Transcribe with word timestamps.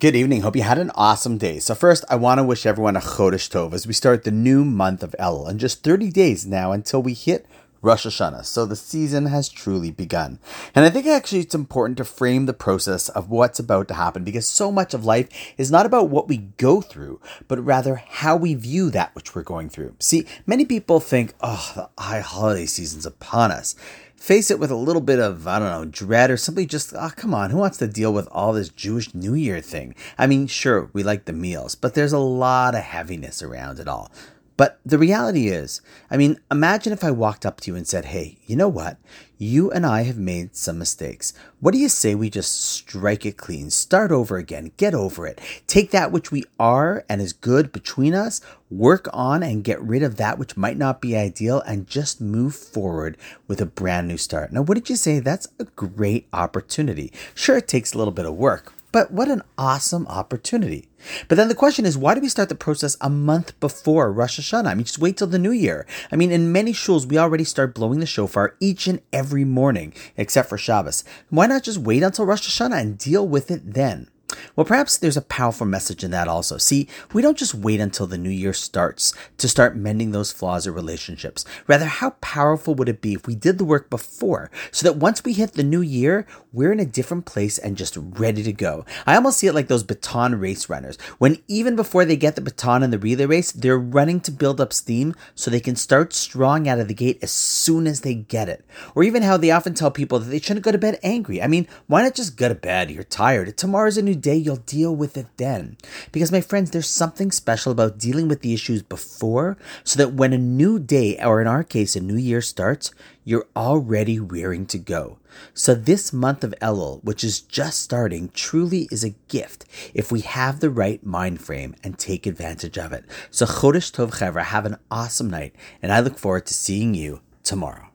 Good 0.00 0.16
evening. 0.16 0.40
Hope 0.42 0.56
you 0.56 0.62
had 0.62 0.78
an 0.78 0.90
awesome 0.96 1.38
day. 1.38 1.60
So 1.60 1.72
first, 1.72 2.04
I 2.10 2.16
want 2.16 2.38
to 2.38 2.44
wish 2.44 2.66
everyone 2.66 2.96
a 2.96 3.00
Chodesh 3.00 3.48
Tov 3.48 3.72
as 3.72 3.86
we 3.86 3.92
start 3.92 4.24
the 4.24 4.32
new 4.32 4.64
month 4.64 5.04
of 5.04 5.14
Elul. 5.20 5.48
In 5.48 5.56
just 5.56 5.84
30 5.84 6.10
days 6.10 6.44
now 6.44 6.72
until 6.72 7.00
we 7.00 7.14
hit 7.14 7.46
Rosh 7.80 8.04
Hashanah. 8.04 8.44
So 8.44 8.66
the 8.66 8.74
season 8.74 9.26
has 9.26 9.48
truly 9.48 9.92
begun. 9.92 10.40
And 10.74 10.84
I 10.84 10.90
think 10.90 11.06
actually 11.06 11.42
it's 11.42 11.54
important 11.54 11.96
to 11.98 12.04
frame 12.04 12.46
the 12.46 12.52
process 12.52 13.08
of 13.08 13.30
what's 13.30 13.60
about 13.60 13.86
to 13.86 13.94
happen 13.94 14.24
because 14.24 14.48
so 14.48 14.72
much 14.72 14.94
of 14.94 15.04
life 15.04 15.28
is 15.56 15.70
not 15.70 15.86
about 15.86 16.08
what 16.08 16.26
we 16.26 16.38
go 16.38 16.80
through, 16.80 17.20
but 17.46 17.64
rather 17.64 18.02
how 18.08 18.36
we 18.36 18.54
view 18.54 18.90
that 18.90 19.14
which 19.14 19.36
we're 19.36 19.42
going 19.44 19.68
through. 19.68 19.94
See, 20.00 20.26
many 20.44 20.64
people 20.64 20.98
think, 20.98 21.34
oh, 21.40 21.72
the 21.76 22.02
high 22.02 22.20
holiday 22.20 22.66
season's 22.66 23.06
upon 23.06 23.52
us 23.52 23.76
face 24.16 24.50
it 24.50 24.58
with 24.58 24.70
a 24.70 24.76
little 24.76 25.02
bit 25.02 25.18
of, 25.18 25.46
I 25.46 25.58
don't 25.58 25.70
know, 25.70 25.84
dread 25.84 26.30
or 26.30 26.36
simply 26.36 26.66
just, 26.66 26.94
oh, 26.94 27.10
come 27.14 27.34
on, 27.34 27.50
who 27.50 27.58
wants 27.58 27.78
to 27.78 27.86
deal 27.86 28.12
with 28.12 28.28
all 28.32 28.52
this 28.52 28.68
Jewish 28.68 29.14
New 29.14 29.34
Year 29.34 29.60
thing? 29.60 29.94
I 30.18 30.26
mean, 30.26 30.46
sure, 30.46 30.88
we 30.92 31.02
like 31.02 31.24
the 31.26 31.32
meals, 31.32 31.74
but 31.74 31.94
there's 31.94 32.12
a 32.12 32.18
lot 32.18 32.74
of 32.74 32.82
heaviness 32.82 33.42
around 33.42 33.80
it 33.80 33.88
all. 33.88 34.10
But 34.56 34.78
the 34.86 34.98
reality 34.98 35.48
is, 35.48 35.80
I 36.10 36.16
mean, 36.16 36.38
imagine 36.50 36.92
if 36.92 37.02
I 37.02 37.10
walked 37.10 37.44
up 37.44 37.60
to 37.60 37.70
you 37.70 37.76
and 37.76 37.86
said, 37.86 38.06
Hey, 38.06 38.38
you 38.46 38.54
know 38.54 38.68
what? 38.68 38.98
You 39.36 39.70
and 39.72 39.84
I 39.84 40.02
have 40.02 40.16
made 40.16 40.54
some 40.54 40.78
mistakes. 40.78 41.32
What 41.58 41.72
do 41.72 41.78
you 41.78 41.88
say 41.88 42.14
we 42.14 42.30
just 42.30 42.62
strike 42.62 43.26
it 43.26 43.36
clean, 43.36 43.68
start 43.70 44.12
over 44.12 44.36
again, 44.36 44.70
get 44.76 44.94
over 44.94 45.26
it, 45.26 45.40
take 45.66 45.90
that 45.90 46.12
which 46.12 46.30
we 46.30 46.44
are 46.58 47.04
and 47.08 47.20
is 47.20 47.32
good 47.32 47.72
between 47.72 48.14
us, 48.14 48.40
work 48.70 49.08
on 49.12 49.42
and 49.42 49.64
get 49.64 49.82
rid 49.82 50.04
of 50.04 50.16
that 50.16 50.38
which 50.38 50.56
might 50.56 50.76
not 50.76 51.00
be 51.00 51.16
ideal, 51.16 51.60
and 51.62 51.88
just 51.88 52.20
move 52.20 52.54
forward 52.54 53.16
with 53.48 53.60
a 53.60 53.66
brand 53.66 54.06
new 54.06 54.16
start? 54.16 54.52
Now, 54.52 54.62
what 54.62 54.76
did 54.76 54.88
you 54.88 54.96
say? 54.96 55.18
That's 55.18 55.48
a 55.58 55.64
great 55.64 56.28
opportunity. 56.32 57.12
Sure, 57.34 57.56
it 57.56 57.66
takes 57.66 57.92
a 57.92 57.98
little 57.98 58.12
bit 58.12 58.26
of 58.26 58.34
work, 58.34 58.72
but 58.94 59.10
what 59.10 59.26
an 59.26 59.42
awesome 59.58 60.06
opportunity. 60.06 60.88
But 61.26 61.34
then 61.34 61.48
the 61.48 61.56
question 61.56 61.84
is, 61.84 61.98
why 61.98 62.14
do 62.14 62.20
we 62.20 62.28
start 62.28 62.48
the 62.48 62.54
process 62.54 62.96
a 63.00 63.10
month 63.10 63.58
before 63.58 64.12
Rosh 64.12 64.38
Hashanah? 64.38 64.68
I 64.68 64.74
mean, 64.76 64.84
just 64.84 65.00
wait 65.00 65.16
till 65.16 65.26
the 65.26 65.36
new 65.36 65.50
year. 65.50 65.84
I 66.12 66.16
mean, 66.16 66.30
in 66.30 66.52
many 66.52 66.72
shuls, 66.72 67.04
we 67.04 67.18
already 67.18 67.42
start 67.42 67.74
blowing 67.74 67.98
the 67.98 68.06
shofar 68.06 68.54
each 68.60 68.86
and 68.86 69.00
every 69.12 69.44
morning, 69.44 69.94
except 70.16 70.48
for 70.48 70.56
Shabbos. 70.56 71.02
Why 71.28 71.48
not 71.48 71.64
just 71.64 71.78
wait 71.78 72.04
until 72.04 72.24
Rosh 72.24 72.48
Hashanah 72.48 72.80
and 72.80 72.96
deal 72.96 73.26
with 73.26 73.50
it 73.50 73.74
then? 73.74 74.10
Well, 74.56 74.64
perhaps 74.64 74.96
there's 74.96 75.16
a 75.16 75.22
powerful 75.22 75.66
message 75.66 76.04
in 76.04 76.12
that 76.12 76.28
also. 76.28 76.58
See, 76.58 76.88
we 77.12 77.22
don't 77.22 77.36
just 77.36 77.54
wait 77.54 77.80
until 77.80 78.06
the 78.06 78.16
new 78.16 78.30
year 78.30 78.52
starts 78.52 79.12
to 79.38 79.48
start 79.48 79.76
mending 79.76 80.12
those 80.12 80.30
flaws 80.30 80.64
or 80.66 80.72
relationships. 80.72 81.44
Rather, 81.66 81.86
how 81.86 82.10
powerful 82.20 82.74
would 82.76 82.88
it 82.88 83.00
be 83.00 83.14
if 83.14 83.26
we 83.26 83.34
did 83.34 83.58
the 83.58 83.64
work 83.64 83.90
before 83.90 84.52
so 84.70 84.84
that 84.84 84.96
once 84.96 85.24
we 85.24 85.32
hit 85.32 85.54
the 85.54 85.64
new 85.64 85.80
year, 85.80 86.24
we're 86.52 86.70
in 86.70 86.78
a 86.78 86.86
different 86.86 87.26
place 87.26 87.58
and 87.58 87.76
just 87.76 87.96
ready 87.98 88.44
to 88.44 88.52
go? 88.52 88.84
I 89.06 89.16
almost 89.16 89.38
see 89.38 89.48
it 89.48 89.54
like 89.54 89.66
those 89.66 89.82
baton 89.82 90.38
race 90.38 90.68
runners. 90.68 90.98
When 91.18 91.38
even 91.48 91.74
before 91.74 92.04
they 92.04 92.16
get 92.16 92.36
the 92.36 92.40
baton 92.40 92.84
in 92.84 92.92
the 92.92 92.98
relay 92.98 93.26
race, 93.26 93.50
they're 93.50 93.76
running 93.76 94.20
to 94.20 94.30
build 94.30 94.60
up 94.60 94.72
steam 94.72 95.16
so 95.34 95.50
they 95.50 95.58
can 95.58 95.74
start 95.74 96.12
strong 96.12 96.68
out 96.68 96.78
of 96.78 96.86
the 96.86 96.94
gate 96.94 97.18
as 97.22 97.32
soon 97.32 97.88
as 97.88 98.02
they 98.02 98.14
get 98.14 98.48
it. 98.48 98.64
Or 98.94 99.02
even 99.02 99.22
how 99.22 99.36
they 99.36 99.50
often 99.50 99.74
tell 99.74 99.90
people 99.90 100.20
that 100.20 100.26
they 100.26 100.38
shouldn't 100.38 100.64
go 100.64 100.70
to 100.70 100.78
bed 100.78 101.00
angry. 101.02 101.42
I 101.42 101.48
mean, 101.48 101.66
why 101.88 102.02
not 102.02 102.14
just 102.14 102.36
go 102.36 102.48
to 102.48 102.54
bed? 102.54 102.92
You're 102.92 103.02
tired. 103.02 103.56
Tomorrow's 103.56 103.98
a 103.98 104.02
new 104.02 104.14
day, 104.14 104.43
you'll 104.44 104.56
deal 104.56 104.94
with 104.94 105.16
it 105.16 105.26
then. 105.36 105.76
Because, 106.12 106.30
my 106.30 106.40
friends, 106.40 106.70
there's 106.70 106.88
something 106.88 107.32
special 107.32 107.72
about 107.72 107.98
dealing 107.98 108.28
with 108.28 108.40
the 108.42 108.54
issues 108.54 108.82
before 108.82 109.56
so 109.82 109.98
that 109.98 110.12
when 110.12 110.32
a 110.32 110.38
new 110.38 110.78
day, 110.78 111.18
or 111.22 111.40
in 111.40 111.46
our 111.46 111.64
case, 111.64 111.96
a 111.96 112.00
new 112.00 112.16
year 112.16 112.40
starts, 112.40 112.92
you're 113.24 113.46
already 113.56 114.20
rearing 114.20 114.66
to 114.66 114.78
go. 114.78 115.18
So, 115.54 115.74
this 115.74 116.12
month 116.12 116.44
of 116.44 116.54
Elul, 116.60 117.02
which 117.02 117.24
is 117.24 117.40
just 117.40 117.80
starting, 117.80 118.28
truly 118.34 118.88
is 118.92 119.02
a 119.02 119.16
gift 119.28 119.64
if 119.94 120.12
we 120.12 120.20
have 120.20 120.60
the 120.60 120.70
right 120.70 121.04
mind 121.04 121.40
frame 121.40 121.74
and 121.82 121.98
take 121.98 122.26
advantage 122.26 122.78
of 122.78 122.92
it. 122.92 123.04
So, 123.30 123.46
Chodesh 123.46 123.90
Tov 123.90 124.18
Chevra, 124.18 124.44
have 124.44 124.66
an 124.66 124.76
awesome 124.90 125.30
night, 125.30 125.54
and 125.82 125.90
I 125.90 126.00
look 126.00 126.18
forward 126.18 126.46
to 126.46 126.54
seeing 126.54 126.94
you 126.94 127.20
tomorrow. 127.42 127.93